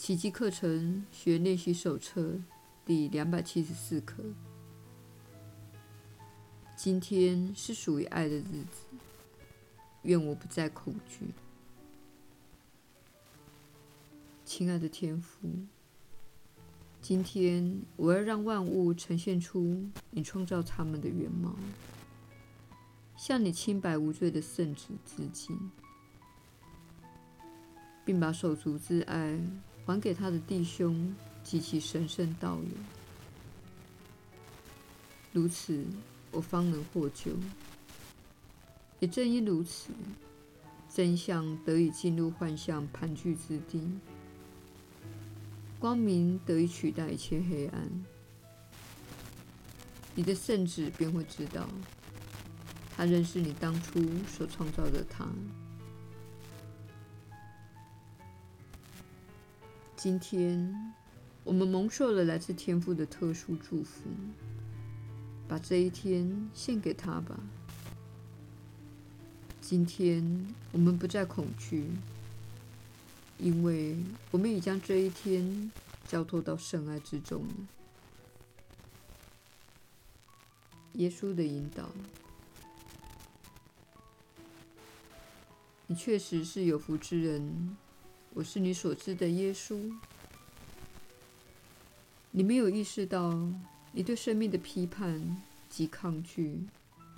[0.00, 2.40] 奇迹课程学练习手册
[2.86, 4.24] 第两百七十四课。
[6.74, 8.86] 今天是属于爱的日子，
[10.04, 11.34] 愿我不再恐惧。
[14.42, 15.46] 亲爱的天父，
[17.02, 21.54] 今天我要让万物呈现出你创造他们的原貌，
[23.18, 25.70] 向你清白无罪的圣子致敬，
[28.02, 29.38] 并把手足之爱。
[29.90, 31.12] 还给他的弟兄
[31.42, 32.70] 及其神圣道友，
[35.32, 35.84] 如此
[36.30, 37.32] 我方能获救。
[39.00, 39.90] 也正因如此，
[40.88, 43.82] 真相得以进入幻象盘踞之地，
[45.80, 48.04] 光明得以取代一切黑暗。
[50.14, 51.68] 你的圣子便会知道，
[52.96, 55.26] 他认识你当初所创造的他。
[60.02, 60.94] 今天，
[61.44, 64.08] 我们蒙受了来自天父的特殊祝福，
[65.46, 67.38] 把这一天献给他吧。
[69.60, 71.84] 今天，我们不再恐惧，
[73.36, 73.94] 因为
[74.30, 75.70] 我们已将这一天
[76.08, 77.54] 交托到圣爱之中了。
[80.94, 81.90] 耶稣的引导，
[85.88, 87.76] 你确实是有福之人。
[88.32, 89.92] 我是你所知的耶稣。
[92.30, 93.36] 你没有意识到，
[93.92, 96.60] 你对生命的批判及抗拒，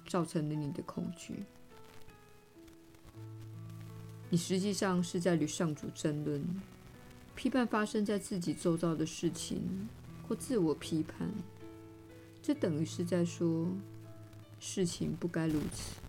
[0.08, 1.44] 造成了你的恐惧。
[4.30, 6.42] 你实际上是在与上主争论，
[7.36, 9.86] 批判发生在自己周遭的事情，
[10.26, 11.28] 或自我批判。
[12.42, 13.68] 这等于是在说，
[14.58, 16.00] 事情不该如此。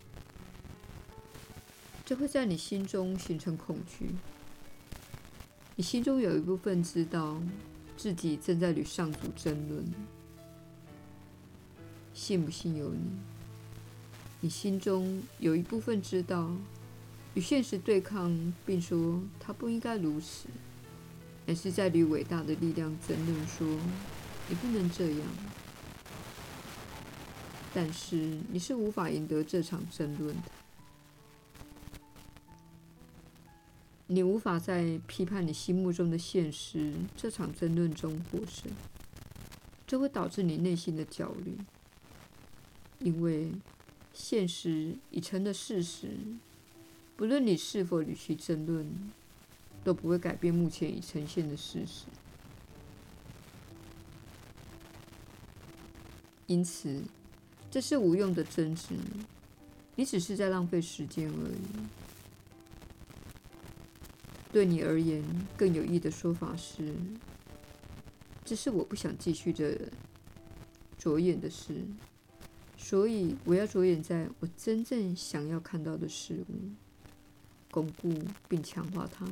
[2.06, 4.10] 这会在你心中形成恐惧。
[5.76, 7.42] 你心中有一部分知道
[7.98, 9.84] 自己正在与上主争论，
[12.14, 13.00] 信不信由你。
[14.40, 16.52] 你心中有一部分知道
[17.34, 20.48] 与现实对抗，并说他不应该如此，
[21.48, 23.68] 乃是在与伟大的力量争论，说
[24.48, 25.22] 你不能这样。
[27.74, 30.63] 但是你是无法赢得这场争论的。
[34.08, 38.72] 你无法在批判你心目中的现实这场争论中获胜，
[39.88, 41.58] 这会导致你内心的焦虑，
[43.00, 43.52] 因为
[44.14, 46.10] 现实已成了事实，
[47.16, 49.12] 不论你是否与其争论，
[49.84, 52.06] 都不会改变目前已呈现的事实。
[56.46, 57.02] 因此，
[57.72, 58.96] 这是无用的争执，
[59.96, 62.03] 你只是在浪费时间而已。
[64.54, 65.24] 对你而言，
[65.58, 66.96] 更有益的说法是：
[68.46, 69.92] 这是我不想继续的
[70.96, 71.82] 着眼的事，
[72.78, 76.70] 所以我要着眼在我真正想要看到的事物，
[77.72, 78.14] 巩固
[78.48, 79.28] 并强化它。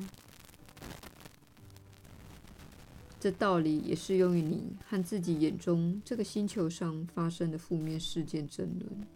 [3.19, 9.07] 这道理也适用于你和自己眼中这个星球上发生的负面事件争论。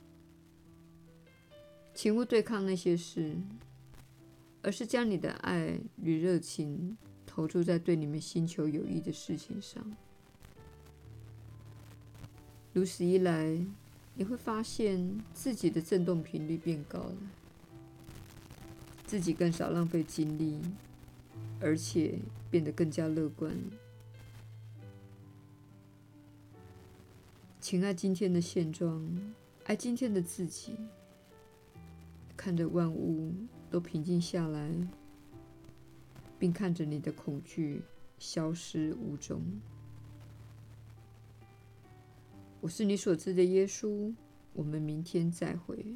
[1.96, 3.36] 请勿对抗那些事。
[4.66, 9.96] 而是将你的爱与热情投注在对你们星球有益的事情上。
[12.74, 13.64] 如此一来，
[14.16, 17.18] 你会发现自己的振动频率变高了，
[19.06, 20.60] 自己更少浪费精力，
[21.62, 22.18] 而且
[22.50, 23.56] 变得更加乐观。
[27.62, 29.08] 请爱今天的现状，
[29.66, 30.76] 爱今天的自己，
[32.36, 33.32] 看着万物。
[33.76, 34.72] 都平静下来，
[36.40, 37.84] 并看着你的恐惧
[38.18, 39.42] 消失无踪。
[42.62, 44.16] 我是你所知的耶稣。
[44.54, 45.94] 我们明天再会。